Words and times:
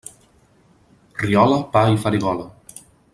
Riola, 1.25 1.61
pa 1.75 1.87
i 1.97 2.03
farigola. 2.07 2.49